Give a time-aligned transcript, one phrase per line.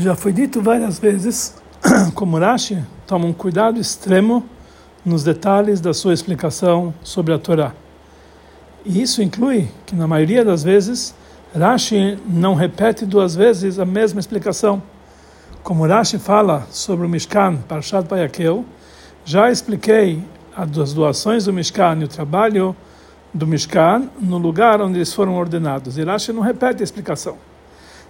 [0.00, 1.60] Já foi dito várias vezes
[2.16, 4.42] como Rashi toma um cuidado extremo
[5.04, 7.74] nos detalhes da sua explicação sobre a Torá.
[8.82, 11.14] E isso inclui que, na maioria das vezes,
[11.54, 14.82] Rashi não repete duas vezes a mesma explicação.
[15.62, 18.64] Como Rashi fala sobre o Mishkan, Parshat Bayakel,
[19.22, 20.24] já expliquei
[20.56, 22.74] as doações do Mishkan e o trabalho
[23.34, 25.98] do Mishkan no lugar onde eles foram ordenados.
[25.98, 27.49] E Rashi não repete a explicação.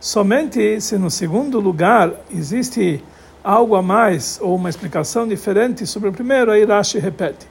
[0.01, 3.05] Somente se no segundo lugar existe
[3.45, 7.47] algo a mais ou uma explicação diferente sobre o primeiro, aí Rashi repete.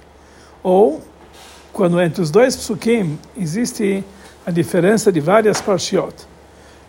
[0.64, 1.00] Ou,
[1.72, 4.04] quando entre os dois psukim existe
[4.44, 6.16] a diferença de várias parshiot.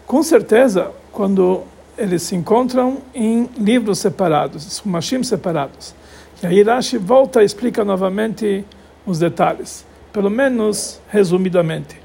[0.07, 1.65] Com certeza, quando
[1.99, 5.95] eles se encontram em livros separados, machim separados.
[6.43, 8.65] E aí Rashi volta e explica novamente
[9.05, 12.01] os detalhes, pelo menos resumidamente.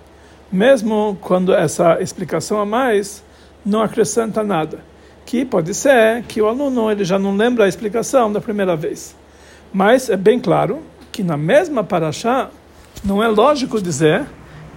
[0.51, 3.23] Mesmo quando essa explicação a mais
[3.65, 4.79] não acrescenta nada,
[5.25, 9.15] que pode ser que o aluno ele já não lembra a explicação da primeira vez.
[9.73, 12.49] Mas é bem claro que na mesma paraxá
[13.03, 14.25] não é lógico dizer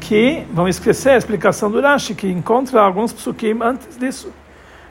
[0.00, 4.32] que vão esquecer a explicação do Rashi, que encontra alguns psukim antes disso.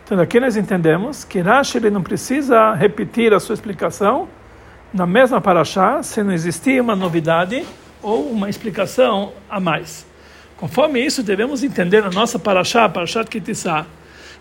[0.03, 4.27] Então aqui nós entendemos que Rashi ele não precisa repetir a sua explicação
[4.93, 7.65] na mesma paraxá se não existir uma novidade
[8.01, 10.05] ou uma explicação a mais.
[10.57, 13.85] Conforme isso, devemos entender a nossa paraxá, Parashat Kitissá,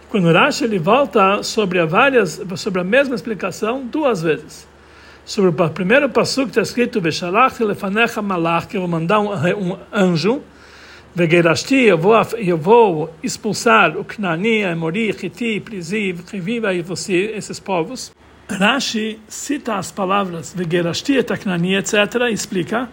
[0.08, 4.66] quando Rashi ele volta sobre a, várias, sobre a mesma explicação duas vezes.
[5.26, 9.30] Sobre o primeiro passo que está escrito, Veshalach lefanecha malach, que eu vou mandar um,
[9.30, 10.42] um anjo,
[11.14, 17.58] Vegerashti, eu vou, eu vou expulsar o Knani, Amori, Hiti, Priziv, Reviva e você, esses
[17.58, 18.12] povos.
[18.48, 21.94] Rashi cita as palavras Vegerashti, Knani, etc.,
[22.30, 22.88] e explica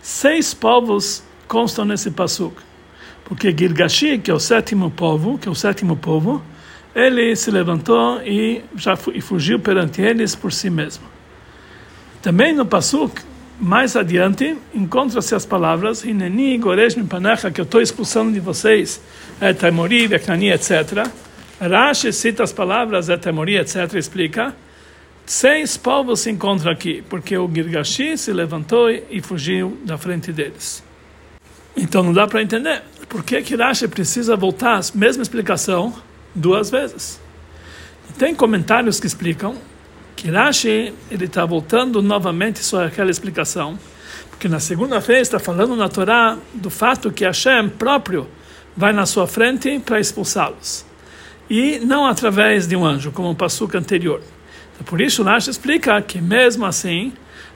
[0.00, 2.62] seis povos constam nesse pasuk.
[3.24, 6.42] Porque Girgashi, que é o sétimo povo, que é o sétimo povo,
[6.94, 11.04] ele se levantou e já fugiu perante eles por si mesmo.
[12.22, 13.20] Também no pasuk
[13.60, 19.00] mais adiante encontra-se as palavras Hineni Goresh Mipanecha, que eu estou expulsando de vocês,
[19.40, 21.06] Etamori, Veknani, etc.
[21.60, 23.94] Rashi cita as palavras Etamori, etc.
[23.94, 24.54] explica
[25.26, 30.87] seis povos se encontram aqui, porque o Girgashi se levantou e fugiu da frente deles.
[31.80, 35.94] Então não dá para entender por que que Rashi precisa voltar a mesma explicação
[36.34, 37.20] duas vezes.
[38.18, 39.56] Tem comentários que explicam
[40.16, 43.78] que Rashi ele está voltando novamente sobre aquela explicação,
[44.28, 48.26] porque na segunda vez está falando na Torá do fato que Hashem próprio
[48.76, 50.84] vai na sua frente para expulsá-los
[51.48, 54.20] e não através de um anjo, como o passuca anterior.
[54.74, 57.12] Então, por isso Rashi explica que mesmo assim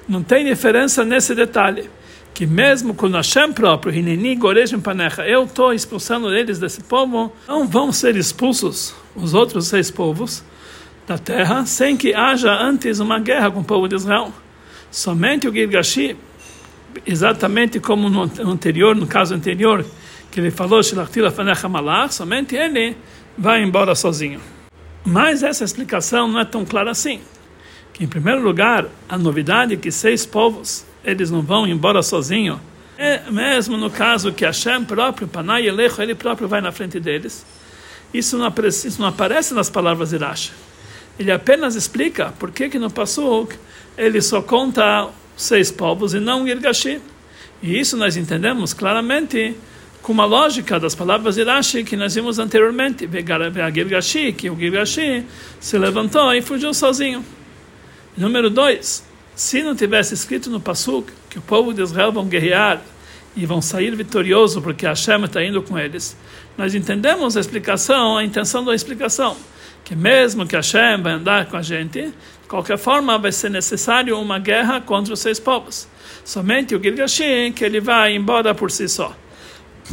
[0.08, 1.90] não tem diferença nesse detalhe
[2.34, 7.66] que mesmo quando Hashem próprio, Hineni Goresh Panecha, eu estou expulsando eles desse povo, não
[7.66, 10.42] vão ser expulsos os outros seis povos
[11.06, 14.32] da terra sem que haja antes uma guerra com o povo de Israel.
[14.90, 16.16] Somente o Gilgashi,
[17.06, 19.84] exatamente como no anterior, no caso anterior,
[20.30, 20.82] que ele falou,
[22.10, 22.96] somente ele
[23.36, 24.40] vai embora sozinho.
[25.04, 27.20] Mas essa explicação não é tão clara assim.
[27.92, 32.60] Que, em primeiro lugar, a novidade é que seis povos eles não vão embora sozinho.
[32.96, 37.44] É mesmo no caso que Hashem próprio, Panay Elecho, ele próprio vai na frente deles.
[38.12, 40.52] Isso não, aparece, isso não aparece nas palavras de Rashi.
[41.18, 43.56] Ele apenas explica por que, que no Pasuk
[43.96, 47.00] ele só conta seis povos e não Girgashi.
[47.62, 49.56] E isso nós entendemos claramente
[50.02, 53.08] com uma lógica das palavras de Rashi que nós vimos anteriormente.
[53.08, 55.24] Girgashi, que o Girgashi
[55.58, 57.24] se levantou e fugiu sozinho.
[58.16, 59.04] Número dois,
[59.34, 62.80] se não tivesse escrito no Pasuk que o povo de Israel vão guerrear
[63.34, 66.16] e vão sair vitorioso porque Hashem está indo com eles,
[66.56, 69.36] nós entendemos a explicação, a intenção da explicação,
[69.84, 74.18] que mesmo que Hashem vai andar com a gente, de qualquer forma vai ser necessário
[74.20, 75.88] uma guerra contra os seis povos.
[76.24, 79.16] Somente o Gilgashim, que ele vai embora por si só.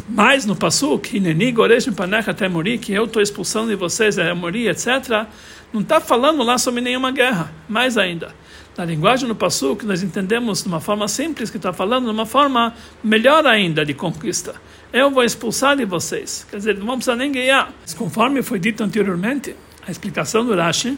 [0.08, 4.68] Mas no Pasuk, Hineni Goresh Panecha Temori, que eu estou expulsando de vocês, é Amori,
[4.68, 5.26] etc.,
[5.74, 7.52] não está falando lá sobre nenhuma guerra.
[7.68, 8.34] Mais ainda,
[8.80, 12.26] na linguagem do Pasuk, nós entendemos de uma forma simples, que está falando de uma
[12.26, 12.74] forma
[13.04, 14.56] melhor ainda de conquista.
[14.94, 16.48] Eu vou expulsar de vocês.
[16.50, 17.74] Quer dizer, não vamos precisar nem ganhar.
[17.82, 19.54] Mas conforme foi dito anteriormente,
[19.86, 20.98] a explicação do Rashi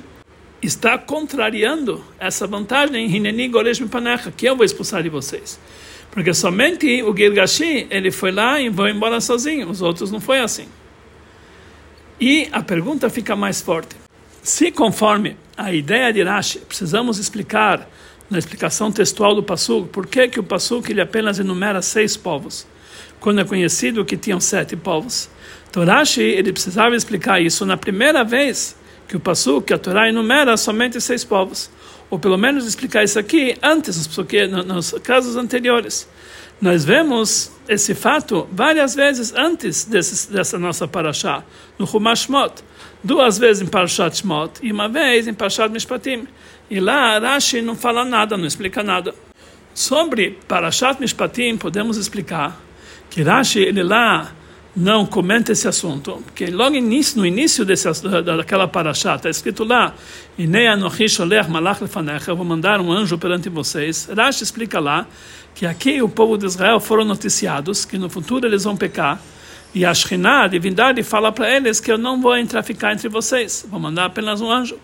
[0.62, 5.60] está contrariando essa vantagem em Hineni Goresh Panecha, que eu vou expulsar de vocês.
[6.12, 10.40] Porque somente o Gilgashi, ele foi lá e foi embora sozinho, os outros não foi
[10.40, 10.68] assim.
[12.20, 13.96] E a pergunta fica mais forte.
[14.44, 17.88] Se conforme a ideia de Rashi, precisamos explicar
[18.30, 22.66] na explicação textual do Passuk, por que, que o Passuk ele apenas enumera seis povos,
[23.20, 25.30] quando é conhecido que tinham sete povos.
[25.70, 28.76] Então Rashi ele precisava explicar isso na primeira vez
[29.12, 31.70] que o passo que a Torá enumera somente seis povos.
[32.10, 36.08] Ou pelo menos explicar isso aqui antes, porque nos casos anteriores.
[36.62, 41.44] Nós vemos esse fato várias vezes antes desse, dessa nossa paraxá,
[41.78, 42.64] no Chumash Shmot.
[43.04, 46.28] Duas vezes em Parashat Shmot e uma vez em Parashat Mishpatim.
[46.70, 49.14] E lá Rashi não fala nada, não explica nada.
[49.74, 52.62] Sobre Parashat Mishpatim, podemos explicar
[53.10, 54.32] que Rashi, ele lá
[54.76, 57.90] não comenta esse assunto, porque logo início, no início desse,
[58.24, 59.94] daquela Parashat, está escrito lá,
[62.28, 64.08] vou mandar um anjo perante vocês.
[64.16, 65.08] Rashi explica lá
[65.56, 69.20] que aqui o povo de Israel foram noticiados que no futuro eles vão pecar,
[69.74, 73.08] e a Shekhinah, a divindade, fala para eles que eu não vou entrar ficar entre
[73.08, 74.78] vocês, vou mandar apenas um anjo.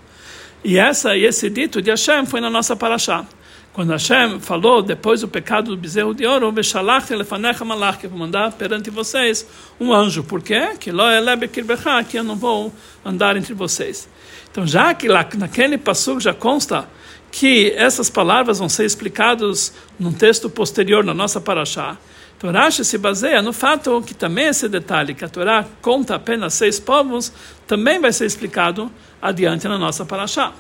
[0.64, 3.26] E essa e esse dito de Hashem foi na nossa paraxá.
[3.74, 9.46] Quando Hashem falou, depois do pecado do bezerro de ouro, vou mandar perante vocês
[9.80, 10.24] um anjo.
[10.24, 10.70] Por quê?
[10.80, 12.74] Que eu não vou
[13.06, 14.10] andar entre vocês.
[14.50, 16.90] Então, já que lá naquele passo já consta
[17.32, 21.98] que essas palavras vão ser explicadas num texto posterior na nossa paraxá,
[22.44, 26.80] Rashi se baseia no fato que também esse detalhe, que a Torá conta apenas seis
[26.80, 27.34] povos,
[27.66, 28.92] também vai ser explicado
[29.22, 30.54] adiante na nossa paraxá.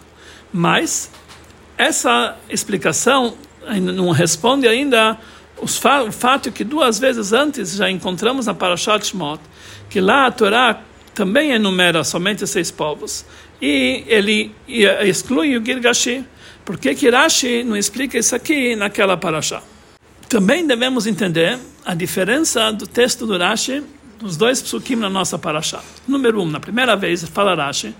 [0.51, 1.11] Mas
[1.77, 3.35] essa explicação
[3.79, 5.17] não responde ainda
[5.59, 5.67] o
[6.11, 9.41] fato que duas vezes antes já encontramos na Parashat Shmot,
[9.89, 10.81] que lá a Torá
[11.13, 13.25] também enumera somente seis povos,
[13.61, 14.51] e ele
[15.01, 16.25] exclui o Girgashi.
[16.63, 19.61] Por que Rashi não explica isso aqui naquela Parashá?
[20.29, 23.81] Também devemos entender a diferença do texto do Rashi
[24.19, 25.81] dos dois psukim na nossa parashá.
[26.05, 27.95] Número um, na primeira vez, fala Rashi,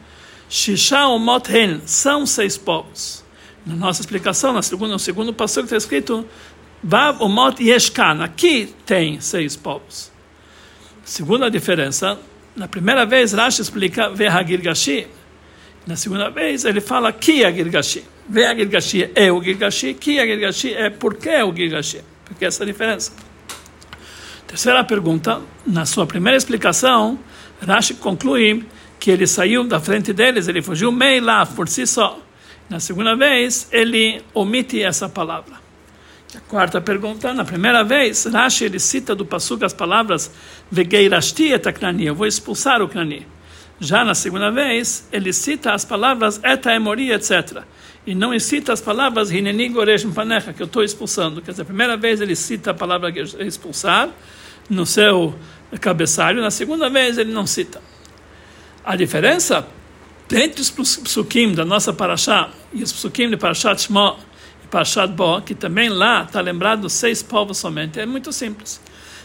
[0.50, 3.24] Shisha Omot Hen, são seis povos.
[3.66, 6.26] Na nossa explicação, na segunda, no segundo passo está escrito,
[6.84, 10.12] Vav Omot Yeshkan, aqui tem seis povos.
[11.06, 12.20] Segunda diferença,
[12.58, 15.08] na primeira vez Rashi explica Vehagirgashi,
[15.86, 18.04] na segunda vez ele fala Ki Agirgashi.
[18.28, 22.02] Vehagirgashi é o Girgashi, Ki Agirgashi é por que é o Girgashi.
[22.28, 23.12] Porque essa é a diferença.
[24.46, 27.20] Terceira pergunta, na sua primeira explicação,
[27.66, 28.66] Rashi conclui
[29.00, 32.20] que ele saiu da frente deles, ele fugiu meio lá por si só.
[32.70, 35.56] Na segunda vez, ele omite essa palavra.
[36.36, 40.32] A quarta pergunta, na primeira vez, Rashi ele cita do Passuca as palavras
[40.72, 41.66] Vegeirashti et
[42.00, 43.26] eu vou expulsar o Knani.
[43.80, 47.64] Já na segunda vez, ele cita as palavras Eta emori, etc
[48.08, 49.70] e não cita as palavras Hineni
[50.16, 51.42] Panecha, que eu estou expulsando.
[51.42, 53.14] Quer dizer, a primeira vez ele cita a palavra
[53.46, 54.10] expulsar
[54.70, 55.36] no seu
[55.82, 57.82] cabeçalho, na segunda vez ele não cita.
[58.86, 59.68] A diferença
[60.32, 64.16] entre os psukim da nossa Parashá e os psukim de Parashat Shmo
[64.64, 68.80] e Parashat Bo, que também lá está lembrado seis povos somente, é muito simples.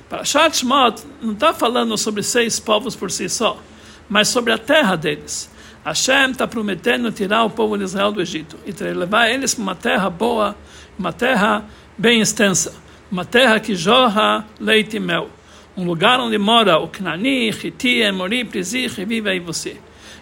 [0.09, 0.93] Parashat Shmo
[1.23, 3.63] não está falando sobre seis povos por si só,
[4.09, 5.52] mas sobre a terra deles.
[5.85, 9.75] Hashem está prometendo tirar o povo de Israel do Egito e levar eles para uma
[9.75, 10.57] terra boa,
[10.97, 11.65] uma terra
[11.99, 12.75] bem extensa,
[13.11, 15.29] uma terra que jorra leite e mel,
[15.77, 19.77] um lugar onde mora o Knani, Hiti, Emori, Prizi, viva e você.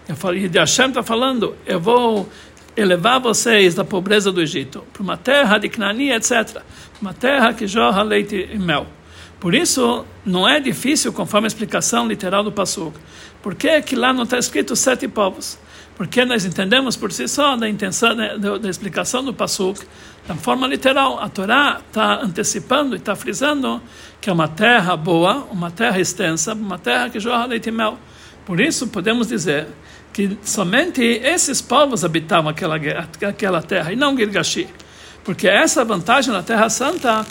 [0.08, 2.28] Eu falei, de Hashem está falando, eu vou
[2.74, 6.62] elevar vocês da pobreza do Egito para uma terra de Knani, etc.
[7.02, 8.86] Uma terra que jorra leite e mel.
[9.40, 12.94] Por isso, não é difícil, conforme a explicação literal do Passuk.
[13.42, 15.58] Por que, que lá não está escrito sete povos?
[15.96, 19.80] Porque nós entendemos por si só da intenção da, da explicação do Passuk,
[20.28, 21.18] da forma literal.
[21.18, 23.82] A Torá está antecipando e está frisando
[24.20, 27.98] que é uma terra boa, uma terra extensa, uma terra que jorra leite e mel.
[28.44, 29.68] Por isso, podemos dizer
[30.12, 32.76] que somente esses povos habitavam aquela,
[33.26, 34.68] aquela terra, e não Girgashi.
[35.24, 37.24] Porque essa vantagem na Terra Santa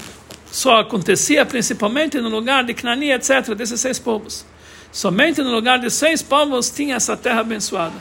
[0.52, 4.46] só acontecia principalmente no lugar de Knani, etc., desses seis povos.
[4.92, 7.96] Somente no lugar de seis povos tinha essa terra abençoada.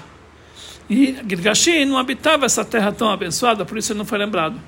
[0.88, 4.58] E Girgashi não habitava essa terra tão abençoada, por isso ele não foi lembrado.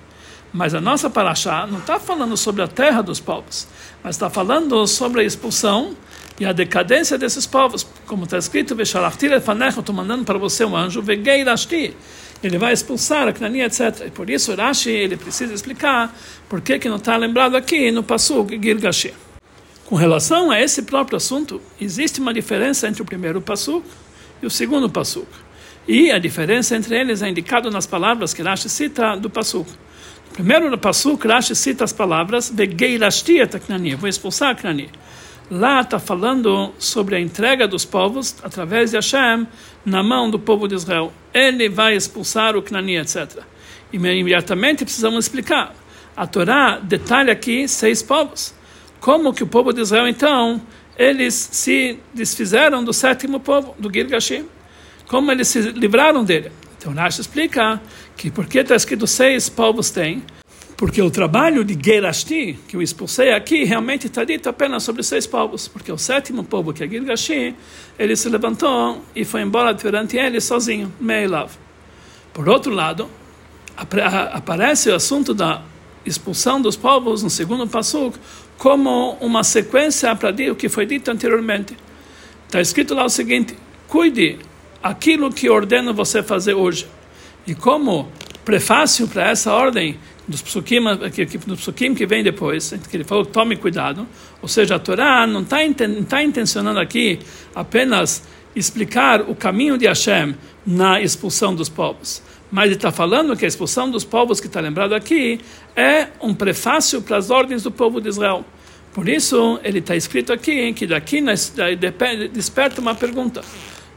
[0.52, 3.66] Mas a nossa Paraxá não está falando sobre a terra dos povos,
[4.02, 5.96] mas está falando sobre a expulsão
[6.38, 7.86] e a decadência desses povos.
[8.06, 11.94] Como está escrito, estou mandando para você um anjo, Vegeirashti
[12.42, 14.06] ele vai expulsar a Knani, etc.
[14.06, 16.14] E por isso Rashi ele precisa explicar
[16.48, 19.12] por que, que não está lembrado aqui no Passuk Girgashi.
[19.86, 23.84] Com relação a esse próprio assunto, existe uma diferença entre o primeiro Passuk
[24.42, 25.26] e o segundo Passuk.
[25.86, 29.68] E a diferença entre eles é indicada nas palavras que Rashi cita do Passuk.
[30.28, 34.88] No primeiro Passuk, Rashi cita as palavras Vegeirashti et Knani, vou expulsar a Knani.
[35.50, 39.46] Lá está falando sobre a entrega dos povos através de Hashem
[39.84, 41.12] na mão do povo de Israel.
[41.34, 43.42] Ele vai expulsar o Knani, etc.
[43.92, 45.74] E imediatamente precisamos explicar.
[46.16, 48.54] A Torá detalha aqui seis povos.
[49.00, 50.60] Como que o povo de Israel, então,
[50.96, 54.44] eles se desfizeram do sétimo povo, do Girgashi?
[55.10, 56.52] como eles se livraram dele.
[56.78, 57.82] Então Rashi explica
[58.16, 60.22] que porque está escrito seis povos têm,
[60.80, 65.26] porque o trabalho de Gerashti, que eu expulsei aqui, realmente está dito apenas sobre seis
[65.26, 67.54] povos, porque o sétimo povo, que é Gilgashi,
[67.98, 71.50] ele se levantou e foi embora perante ele sozinho, Meilav.
[72.32, 73.10] Por outro lado,
[73.76, 75.60] aparece o assunto da
[76.06, 78.10] expulsão dos povos no segundo passo
[78.56, 81.76] como uma sequência para o que foi dito anteriormente.
[82.46, 83.54] Está escrito lá o seguinte:
[83.86, 84.38] cuide
[84.82, 86.86] aquilo que ordeno você fazer hoje.
[87.46, 88.10] E como
[88.46, 89.98] prefácio para essa ordem,
[90.30, 90.80] dos psukim,
[91.12, 94.06] que, dos psukim que vem depois, que ele falou, tome cuidado,
[94.40, 95.58] ou seja, a Torá não está
[96.08, 97.18] tá intencionando aqui
[97.54, 98.22] apenas
[98.54, 100.34] explicar o caminho de Hashem
[100.66, 104.60] na expulsão dos povos, mas ele está falando que a expulsão dos povos que está
[104.60, 105.40] lembrado aqui
[105.74, 108.44] é um prefácio para as ordens do povo de Israel.
[108.92, 111.22] Por isso, ele está escrito aqui que daqui
[112.32, 113.40] desperta uma pergunta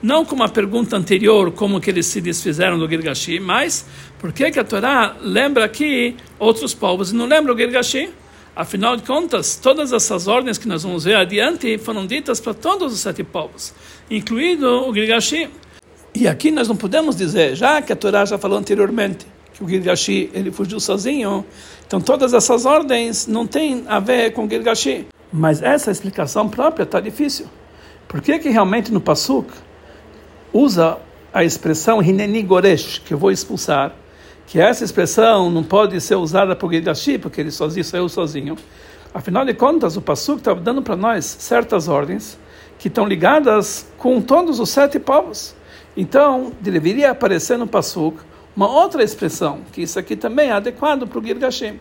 [0.03, 3.85] não como a pergunta anterior, como que eles se desfizeram do Girgashi, mas
[4.19, 8.09] por que, que a Torá lembra aqui outros povos e não lembra o Girgashi?
[8.53, 12.91] Afinal de contas, todas essas ordens que nós vamos ver adiante foram ditas para todos
[12.91, 13.73] os sete povos,
[14.11, 15.49] incluído o Girgashi.
[16.13, 19.69] E aqui nós não podemos dizer, já que a Torá já falou anteriormente, que o
[19.69, 21.45] Girgashi ele fugiu sozinho,
[21.87, 25.07] então todas essas ordens não têm a ver com o Girgashi.
[25.31, 27.47] Mas essa explicação própria está difícil.
[28.05, 29.47] Por que que realmente no Pasuk
[30.53, 30.99] usa
[31.33, 33.93] a expressão Hineni Goresh, que eu vou expulsar,
[34.45, 38.55] que essa expressão não pode ser usada por Gidashi, porque ele sozinho saiu sozinho.
[39.13, 42.37] Afinal de contas, o Passuk está dando para nós certas ordens
[42.77, 45.55] que estão ligadas com todos os sete povos.
[45.97, 48.17] Então, deveria aparecer no Passuk
[48.55, 51.79] uma outra expressão, que isso aqui também é adequado para o Girgashim.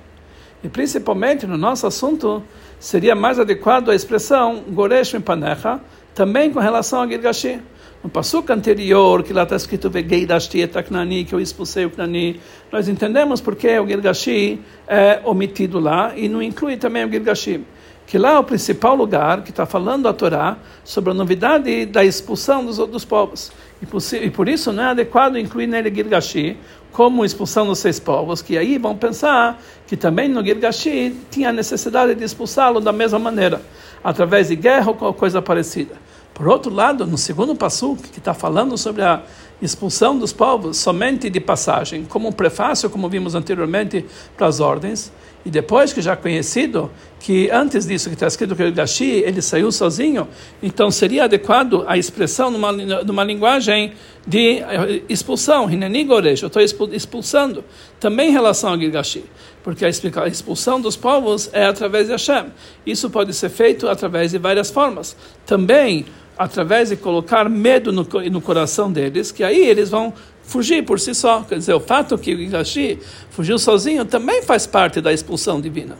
[0.64, 2.42] E principalmente no nosso assunto,
[2.78, 5.80] seria mais adequado a expressão Goresh Panecha,
[6.14, 7.60] também com relação ao Girgashim.
[8.02, 12.40] No passuco anterior, que lá está escrito Vegeidashti etaknani, que eu expulsei o Knani,
[12.72, 17.64] nós entendemos porque o Girgashi é omitido lá e não inclui também o Girgashi.
[18.04, 22.04] Que lá é o principal lugar que está falando a Torá sobre a novidade da
[22.04, 23.52] expulsão dos outros povos.
[23.80, 26.56] E por, e por isso não é adequado incluir nele Girgashi
[26.90, 32.16] como expulsão dos seis povos, que aí vão pensar que também no Girgashi tinha necessidade
[32.16, 33.62] de expulsá-lo da mesma maneira,
[34.02, 36.01] através de guerra ou coisa parecida.
[36.34, 39.22] Por outro lado, no segundo passo, que está falando sobre a
[39.60, 44.04] expulsão dos povos somente de passagem, como um prefácio, como vimos anteriormente,
[44.36, 45.12] para as ordens,
[45.44, 49.42] e depois que já conhecido que antes disso que está escrito que o Gashi ele
[49.42, 50.28] saiu sozinho,
[50.62, 53.92] então seria adequado a expressão numa, numa linguagem
[54.26, 56.62] de eh, expulsão, Hinenigoresh, eu estou
[56.92, 57.64] expulsando,
[57.98, 59.24] também em relação ao Gashi,
[59.64, 62.46] porque a expulsão dos povos é através de Hashem.
[62.86, 65.16] Isso pode ser feito através de várias formas.
[65.46, 66.06] Também
[66.42, 71.14] através de colocar medo no, no coração deles, que aí eles vão fugir por si
[71.14, 71.42] só.
[71.42, 72.98] Quer dizer, o fato que o Igashi
[73.30, 75.96] fugiu sozinho também faz parte da expulsão divina.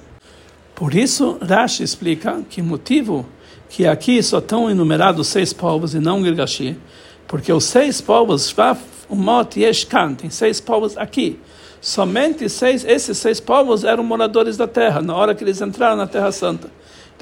[0.75, 3.25] Por isso, Rashi explica que o motivo
[3.69, 6.77] que aqui só estão enumerados seis povos e não Girgashi,
[7.29, 8.55] porque os seis povos,
[9.09, 11.39] Umot e Eshkan, tem seis povos aqui.
[11.81, 16.07] Somente seis, esses seis povos eram moradores da terra, na hora que eles entraram na
[16.07, 16.69] Terra Santa.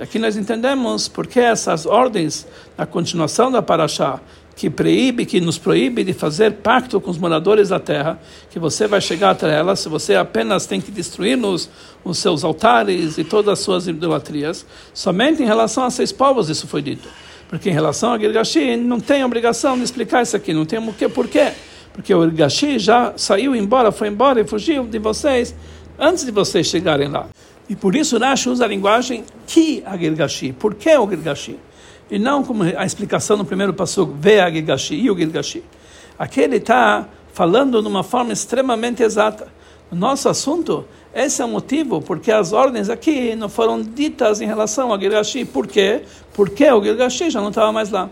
[0.01, 4.19] Aqui nós entendemos porque essas ordens, na continuação da Paraxá,
[4.57, 8.87] que proíbe, que nos proíbe de fazer pacto com os moradores da terra, que você
[8.87, 11.69] vai chegar até elas, se você apenas tem que destruir nos,
[12.05, 16.67] os seus altares e todas as suas idolatrias, somente em relação a seis povos isso
[16.67, 17.09] foi dito.
[17.49, 20.93] Porque em relação a Girgashi, não tem obrigação de explicar isso aqui, não tem o
[20.93, 21.53] que, por quê?
[21.93, 25.55] Porque o Girgashi já saiu embora, foi embora e fugiu de vocês
[25.99, 27.27] antes de vocês chegarem lá.
[27.71, 30.53] E por isso Rashi usa a linguagem ki a Gilgashi.
[30.53, 31.57] Por que o Gilgashi?
[32.11, 35.63] E não como a explicação no primeiro passo, ve Gilgashi e o Gilgashi.
[36.19, 39.47] Aqui ele está falando de uma forma extremamente exata.
[39.89, 40.85] O nosso assunto,
[41.15, 45.45] esse é o motivo porque as ordens aqui não foram ditas em relação ao Gilgashi.
[45.45, 46.03] Por quê?
[46.35, 48.11] Porque o Gilgashi já não estava mais lá.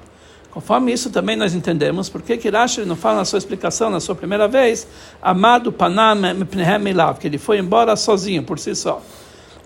[0.53, 4.15] Conforme isso também nós entendemos porque que Rashi não fala na sua explicação, na sua
[4.15, 4.87] primeira vez,
[5.21, 6.81] amado Panam Mipnehem
[7.19, 9.03] que ele foi embora sozinho, por si só.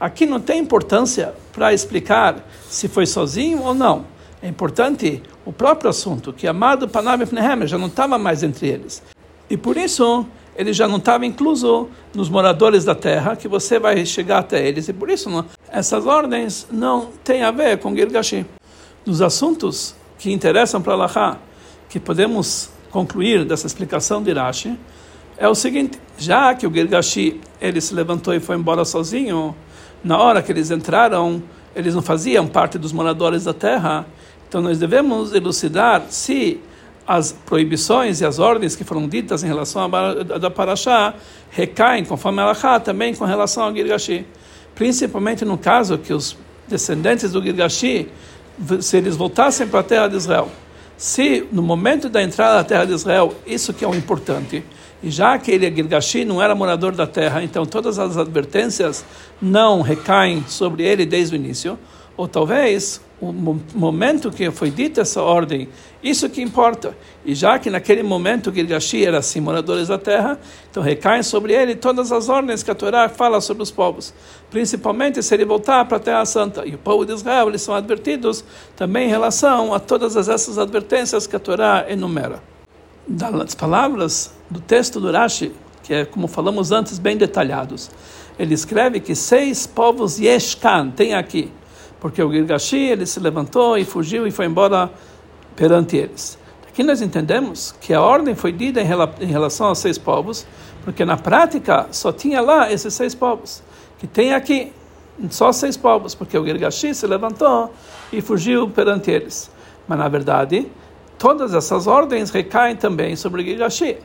[0.03, 4.05] Aqui não tem importância para explicar se foi sozinho ou não.
[4.43, 9.01] É importante o próprio assunto, que Amado Panam Nehemer já não estava mais entre eles.
[9.49, 14.05] E por isso ele já não estava incluso nos moradores da terra, que você vai
[14.05, 14.89] chegar até eles.
[14.89, 18.45] E por isso não, essas ordens não têm a ver com Girgashi.
[19.07, 21.39] Nos assuntos que interessam para Allah,
[21.89, 24.77] que podemos concluir dessa explicação de Rashi,
[25.37, 29.55] é o seguinte: já que o Girgashi ele se levantou e foi embora sozinho,
[30.05, 31.43] na hora que eles entraram,
[31.75, 34.07] eles não faziam parte dos moradores da terra.
[34.49, 36.61] Então nós devemos elucidar se
[37.07, 41.15] as proibições e as ordens que foram ditas em relação a da Parashá
[41.51, 44.27] recaem, conforme Alachá, também com relação ao Girgashi.
[44.75, 46.37] Principalmente no caso que os
[46.69, 48.09] descendentes do Girgashi,
[48.81, 50.49] se eles voltassem para a terra de Israel,
[50.97, 54.65] se no momento da entrada da terra de Israel, isso que é o importante,
[55.03, 59.05] e já que ele, Girgashi, não era morador da terra, então todas as advertências
[59.41, 61.79] não recaem sobre ele desde o início,
[62.17, 63.33] ou talvez o
[63.75, 65.69] momento que foi dita essa ordem,
[66.03, 66.97] isso que importa.
[67.25, 70.39] E já que naquele momento Gilgashi era assim, moradores da terra,
[70.71, 74.13] então recaem sobre ele todas as ordens que a Torá fala sobre os povos,
[74.51, 76.67] principalmente se ele voltar para a Terra Santa.
[76.67, 78.45] E o povo de Israel, eles são advertidos
[78.77, 82.43] também em relação a todas essas advertências que a Torá enumera.
[83.07, 87.91] Das palavras do texto do Rashi, que é, como falamos antes, bem detalhados,
[88.39, 91.51] ele escreve que seis povos Yeshkan tem aqui
[92.03, 94.91] porque o Girgashi ele se levantou e fugiu e foi embora
[95.55, 96.37] perante eles.
[96.67, 100.45] Aqui nós entendemos que a ordem foi dita em relação aos seis povos,
[100.85, 103.63] porque na prática só tinha lá esses seis povos,
[104.01, 104.73] que tem aqui
[105.31, 107.73] só seis povos, porque o Girgashi se levantou
[108.13, 109.49] e fugiu perante eles.
[109.87, 110.67] Mas na verdade,
[111.17, 113.99] todas essas ordens recaem também sobre o Girgashi.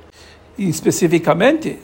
[0.58, 1.80] Especificamente,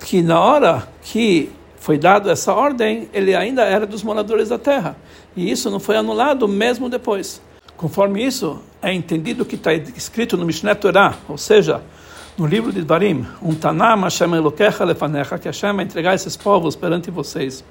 [0.00, 4.96] que na hora que foi dado essa ordem, ele ainda era dos moradores da terra.
[5.34, 7.40] E isso não foi anulado mesmo depois.
[7.76, 11.80] Conforme isso, é entendido que está escrito no Mishneh Torah, ou seja,
[12.36, 16.76] no livro de Dvarim, um Tanam Hashem Elokecha Lefanecha, que Hashem vai entregar esses povos
[16.76, 17.64] perante vocês.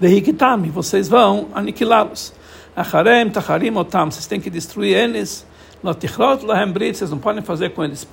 [0.00, 2.32] Vehikitami, vocês vão aniquilá-los.
[2.74, 5.46] Acharem, Tacharim, Otam, vocês têm que destruir eles.
[5.84, 8.06] Lotichrot Lahem Brit, vocês não podem fazer com eles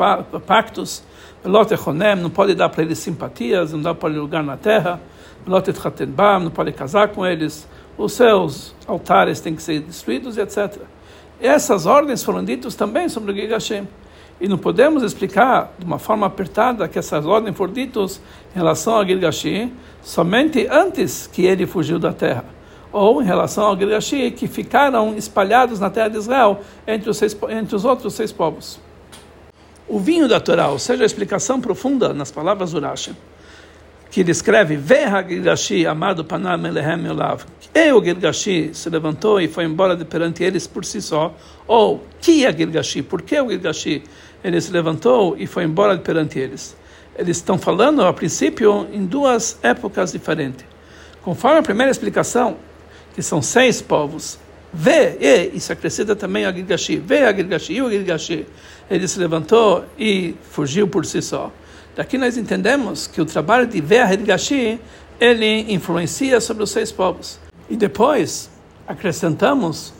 [0.45, 1.01] pactos.
[1.43, 4.99] Lotechonem, não pode dar para eles simpatias, não dá para eles lugar na terra.
[5.47, 7.67] Lotetchatenbam, não pode casar com eles.
[7.97, 10.81] Os seus altares têm que ser destruídos, etc.
[11.39, 13.87] Essas ordens foram ditas também sobre o Gig Hashem.
[14.41, 18.21] E não podemos explicar de uma forma apertada que essas ordens foram ditas
[18.53, 19.71] em relação ao Gilgashi
[20.01, 22.45] somente antes que ele fugiu da terra,
[22.91, 27.37] ou em relação ao Gilgashi que ficaram espalhados na terra de Israel entre os, seis,
[27.49, 28.79] entre os outros seis povos
[29.89, 33.15] o vinho da Torá, ou seja, a explicação profunda nas palavras do Rashi,
[34.11, 34.79] que ele escreve,
[35.27, 40.43] Gilgashi, amado Panam Elehem Olav, e o Gilgashi se levantou e foi embora de perante
[40.43, 41.35] eles por si só,
[41.67, 44.03] ou que é Gilgashi, por que o Gilgashi
[44.43, 46.77] ele se levantou e foi embora de perante eles?
[47.17, 50.65] Eles estão falando, a princípio, em duas épocas diferentes.
[51.21, 52.57] Conforme a primeira explicação,
[53.13, 54.39] que são seis povos,
[54.71, 56.97] Vê, e isso acrescenta também a Gilgashi.
[56.97, 58.45] Vê a Gilgashi e o Gilgashi.
[58.89, 61.51] Ele se levantou e fugiu por si só.
[61.95, 64.79] Daqui nós entendemos que o trabalho de ver a Gilgashi,
[65.19, 67.39] ele influencia sobre os seis povos.
[67.69, 68.49] E depois
[68.87, 69.93] acrescentamos,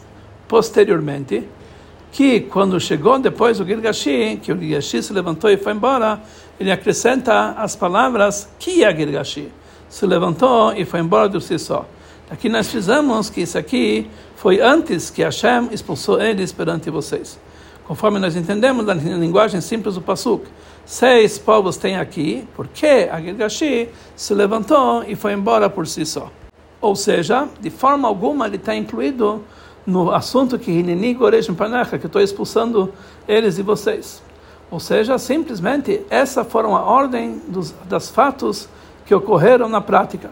[0.48, 1.44] posteriormente,
[2.12, 6.22] que quando chegou depois o Gilgashi, que o Gilgashi se levantou e foi embora,
[6.60, 9.52] ele acrescenta as palavras que é Gilgashi.
[9.90, 11.86] Se levantou e foi embora de si só.
[12.32, 17.40] Aqui nós fizemos que isso aqui foi antes que Hashem expulsou eles perante vocês.
[17.88, 20.46] Conforme nós entendemos na linguagem simples do Pasuk,
[20.86, 26.30] seis povos tem aqui, porque a Gilgashi se levantou e foi embora por si só.
[26.80, 29.44] Ou seja, de forma alguma ele está incluído
[29.84, 32.94] no assunto que Hineni Goresh Panecha, que estou expulsando
[33.28, 34.22] eles e vocês.
[34.70, 38.70] Ou seja, simplesmente essa foram a ordem dos das fatos
[39.08, 40.30] que ocorreram na prática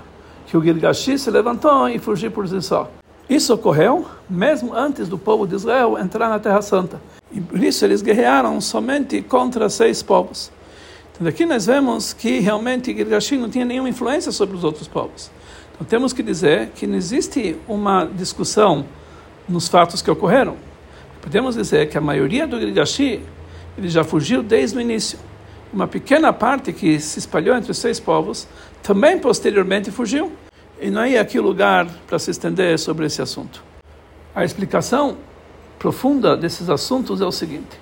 [0.48, 2.90] que o Gilgashi se levantou e fugiu por si só.
[3.30, 7.00] Isso ocorreu mesmo antes do povo de Israel entrar na Terra Santa.
[7.32, 10.50] E por isso eles guerrearam somente contra seis povos.
[11.14, 15.30] Então aqui nós vemos que realmente Gilgashi não tinha nenhuma influência sobre os outros povos.
[15.76, 18.86] Então temos que dizer que não existe uma discussão
[19.50, 20.56] nos fatos que ocorreram.
[21.22, 23.22] Podemos dizer que a maioria do Gilgashi
[23.78, 25.20] ele já fugiu desde o início.
[25.74, 28.48] Uma pequena parte que se espalhou entre os seis povos
[28.88, 30.32] também posteriormente fugiu.
[30.80, 33.62] E não é aqui o lugar para se estender sobre esse assunto.
[34.34, 35.18] A explicação
[35.78, 37.78] profunda desses assuntos é o seguinte: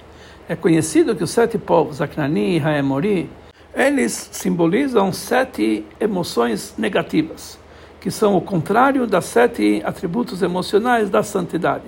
[0.49, 3.29] é conhecido que os sete povos, Aknani e Haemori,
[3.75, 7.59] eles simbolizam sete emoções negativas,
[8.01, 11.83] que são o contrário das sete atributos emocionais da santidade.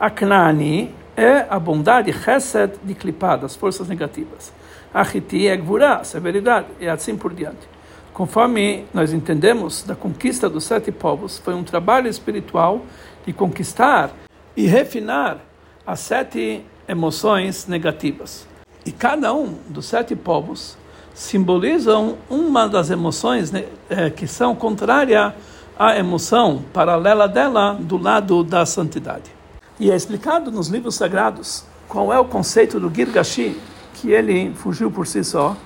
[0.00, 4.52] Aknani é a bondade, Chesed, de clipar, das forças negativas.
[4.92, 7.77] Achiti é Gvurá, severidade, e assim por diante.
[8.18, 12.84] Conforme nós entendemos da conquista dos sete povos, foi um trabalho espiritual
[13.24, 14.10] de conquistar
[14.56, 15.38] e refinar
[15.86, 18.44] as sete emoções negativas.
[18.84, 20.76] E cada um dos sete povos
[21.14, 25.32] simbolizam uma das emoções né, é, que são contrária
[25.78, 29.30] à emoção paralela dela do lado da santidade.
[29.78, 33.56] E é explicado nos livros sagrados qual é o conceito do Girgashi,
[33.94, 35.56] que ele fugiu por si só,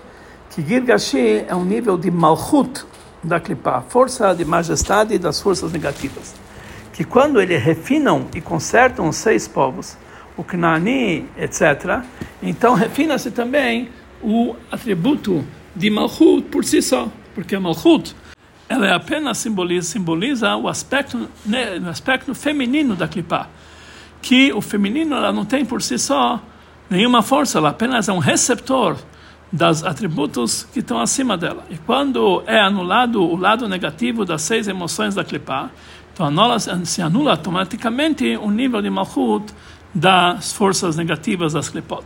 [0.55, 2.85] que Girgashi é um nível de Malchut
[3.25, 6.35] da Klipa, força de majestade das forças negativas.
[6.93, 9.97] Que quando eles refinam e consertam os seis povos,
[10.37, 12.03] o Knani, etc.,
[12.43, 13.89] então refina-se também
[14.23, 15.43] o atributo
[15.75, 18.15] de Malchut por si só, porque Malchut
[18.69, 23.49] ela é apenas simboliza, simboliza o aspecto, né, o aspecto feminino da Klipa,
[24.21, 26.43] que o feminino ela não tem por si só
[26.91, 28.99] nenhuma força, ela apenas é um receptor
[29.53, 31.65] dos atributos que estão acima dela.
[31.69, 35.71] E quando é anulado o lado negativo das seis emoções da Klipa,
[36.13, 39.53] então anula, se anula automaticamente o nível de Malchut
[39.95, 42.05] das forças negativas das Klipot.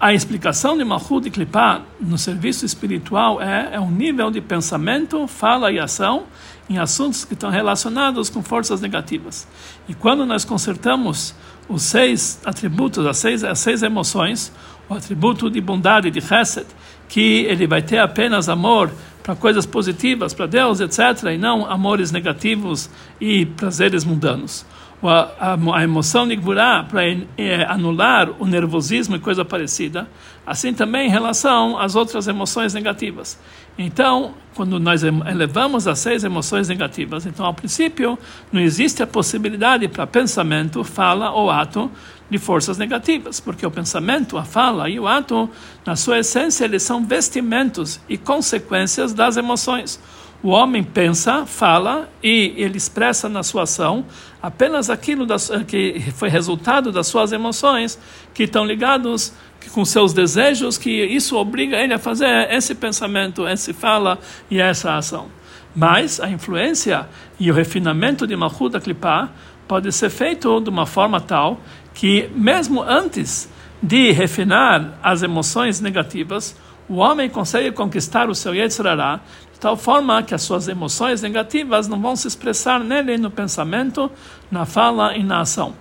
[0.00, 5.26] A explicação de Malchut e Klipá no serviço espiritual é, é um nível de pensamento,
[5.28, 6.24] fala e ação
[6.68, 9.46] em assuntos que estão relacionados com forças negativas.
[9.88, 11.34] E quando nós consertamos
[11.68, 14.52] os seis atributos, as seis, as seis emoções,
[14.88, 16.66] o atributo de bondade, de chesed,
[17.08, 18.90] que ele vai ter apenas amor
[19.22, 24.64] para coisas positivas, para Deus, etc., e não amores negativos e prazeres mundanos
[25.08, 27.02] a, emoção de para
[27.36, 30.08] é, anular o nervosismo e coisa parecida,
[30.46, 33.38] assim também em relação às outras emoções negativas.
[33.76, 38.18] Então, quando nós elevamos as seis emoções negativas, então, ao princípio,
[38.52, 41.90] não existe a possibilidade para pensamento, fala ou ato
[42.30, 45.50] de forças negativas, porque o pensamento, a fala e o ato,
[45.84, 50.00] na sua essência, eles são vestimentos e consequências das emoções.
[50.42, 54.04] O homem pensa, fala e ele expressa na sua ação
[54.42, 57.98] apenas aquilo das, que foi resultado das suas emoções
[58.34, 59.32] que estão ligados
[59.72, 64.18] com seus desejos, que isso obriga ele a fazer esse pensamento, essa fala
[64.50, 65.28] e essa ação.
[65.74, 67.06] Mas a influência
[67.38, 69.30] e o refinamento de Malchut Klipa
[69.68, 71.60] pode ser feito de uma forma tal
[71.94, 73.48] que, mesmo antes
[73.82, 76.56] de refinar as emoções negativas,
[76.88, 79.20] o homem consegue conquistar o seu Yetzirará
[79.62, 84.10] tal forma que as suas emoções negativas não vão se expressar nele no pensamento,
[84.50, 85.74] na fala e na ação.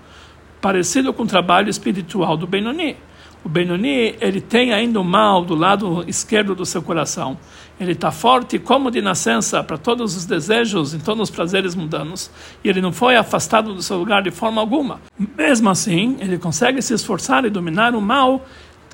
[0.62, 2.96] Parecido com o trabalho espiritual do Benoni.
[3.44, 7.36] O Benoni, ele tem ainda o mal do lado esquerdo do seu coração.
[7.80, 12.30] Ele está forte como de nascença para todos os desejos e todos os prazeres mundanos.
[12.64, 15.02] E ele não foi afastado do seu lugar de forma alguma.
[15.36, 18.46] Mesmo assim, ele consegue se esforçar e dominar o mal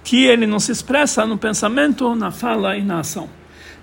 [0.02, 3.37] que ele não se expressa no pensamento, na fala e na ação.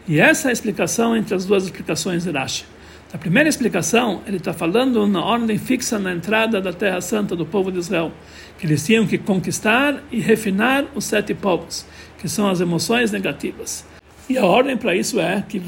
[0.06, 2.66] E essa é a explicação entre as duas explicações de Rashi.
[3.10, 7.46] A primeira explicação, ele está falando na ordem fixa na entrada da Terra Santa do
[7.46, 8.12] povo de Israel,
[8.58, 11.86] que eles tinham que conquistar e refinar os sete povos,
[12.18, 13.86] que são as emoções negativas.
[14.28, 15.62] E a ordem para isso é que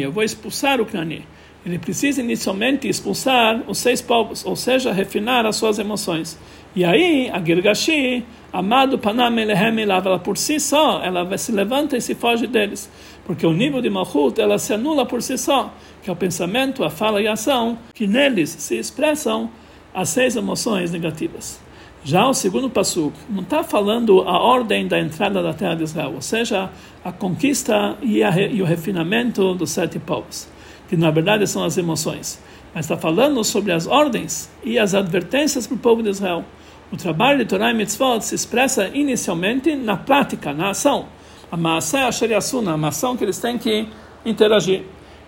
[0.00, 1.24] eu vou expulsar o Knani.
[1.64, 6.38] Ele precisa inicialmente expulsar os seis povos, ou seja, refinar as suas emoções.
[6.74, 12.00] E aí, a Girgashi, amado Panam Elehem ela por si só, ela se levanta e
[12.00, 12.90] se foge deles.
[13.26, 16.82] Porque o nível de Malchut, ela se anula por si só, que é o pensamento,
[16.82, 19.50] a fala e a ação, que neles se expressam
[19.92, 21.60] as seis emoções negativas.
[22.04, 26.12] Já o segundo passo não está falando a ordem da entrada da terra de Israel,
[26.14, 26.70] ou seja,
[27.04, 30.48] a conquista e, a, e o refinamento dos sete povos,
[30.88, 32.40] que na verdade são as emoções.
[32.74, 36.44] Mas está falando sobre as ordens e as advertências para o povo de Israel.
[36.90, 41.06] O trabalho de Torah e Mitzvot se expressa inicialmente na prática, na ação.
[41.50, 43.86] A maasé asher yasuna, a ação que eles têm que
[44.24, 44.82] interagir.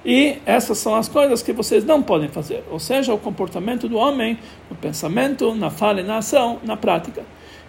[0.05, 2.63] E essas são as coisas que vocês não podem fazer.
[2.71, 7.23] Ou seja, o comportamento do homem no pensamento, na fala e na ação, na prática.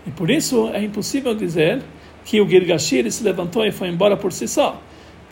[0.05, 1.81] E por isso é impossível dizer
[2.25, 4.81] que o Girgashir se levantou e foi embora por si só.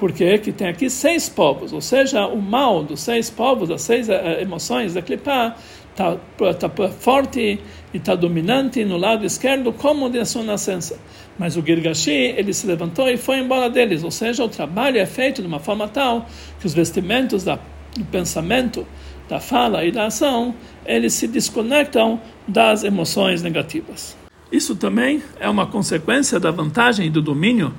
[0.03, 4.09] Porque que tem aqui seis povos, ou seja, o mal dos seis povos, das seis
[4.09, 5.55] eh, emoções da Klipá,
[5.91, 6.17] está
[6.59, 7.57] tá forte
[7.93, 10.99] e está dominante no lado esquerdo como de sua nascença.
[11.39, 15.05] Mas o Girgashi, ele se levantou e foi embora deles, ou seja, o trabalho é
[15.05, 16.27] feito de uma forma tal
[16.59, 17.57] que os vestimentos da,
[17.95, 18.85] do pensamento,
[19.29, 20.53] da fala e da ação,
[20.85, 24.17] eles se desconectam das emoções negativas.
[24.51, 27.73] Isso também é uma consequência da vantagem do domínio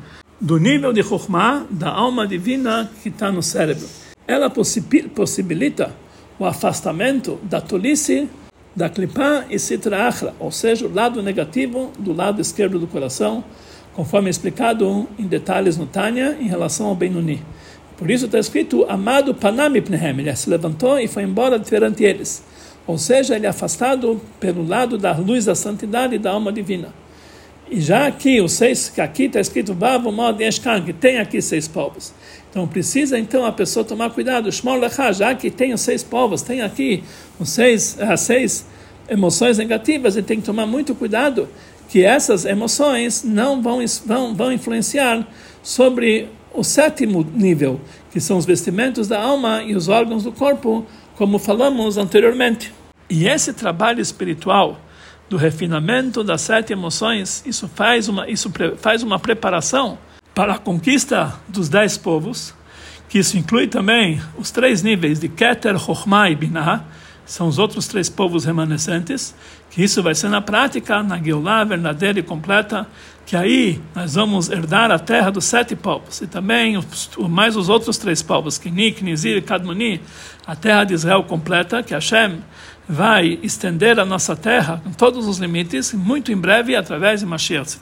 [0.44, 3.88] do nível de Chokhmah, da alma divina que está no cérebro.
[4.28, 5.90] Ela possibilita
[6.38, 8.28] o afastamento da tolice,
[8.76, 13.42] da clipá e sitra achra, ou seja, o lado negativo do lado esquerdo do coração,
[13.94, 17.40] conforme explicado em detalhes no Tânia em relação ao Benuni.
[17.96, 22.44] Por isso está escrito, amado Panami Pnehem, ele se levantou e foi embora perante eles.
[22.87, 26.92] Ou seja, ele é afastado pelo lado da luz da santidade da alma divina.
[27.74, 31.42] E já aqui, os seis, que aqui está escrito, Vav, Mod, Yeshkan, que tem aqui
[31.42, 32.14] seis povos.
[32.48, 34.50] Então precisa então a pessoa tomar cuidado.
[34.52, 37.02] Shmor Lecha, já que tem os seis povos, tem aqui
[37.37, 38.64] os seis, as seis
[39.08, 41.48] emoções negativas, ele tem que tomar muito cuidado
[41.88, 45.26] que essas emoções não vão, vão, vão influenciar
[45.60, 47.80] sobre o sétimo nível,
[48.12, 52.72] que são os vestimentos da alma e os órgãos do corpo, como falamos anteriormente.
[53.10, 54.78] E esse trabalho espiritual
[55.28, 59.98] do refinamento das sete emoções, isso faz uma, isso faz uma preparação
[60.34, 62.54] para a conquista dos dez povos,
[63.08, 66.84] que isso inclui também os três níveis de Keter, Chochmah e Binah,
[67.24, 69.34] são os outros três povos remanescentes,
[69.70, 72.87] que isso vai ser na prática, na Geulah verdadeira e completa,
[73.24, 76.78] que aí nós vamos herdar a terra dos sete povos, e também
[77.30, 80.02] mais os outros três povos, Kini, Nizir e Kadmoni,
[80.46, 82.40] a terra de Israel completa, que Hashem
[82.88, 87.79] vai estender a nossa terra com todos os limites, muito em breve, através de Mashiach.